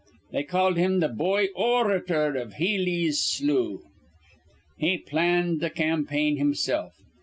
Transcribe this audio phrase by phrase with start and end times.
[0.31, 3.81] They called him th' boy or rator iv Healey's slough.
[4.79, 6.93] "He planned th' campaign himsilf.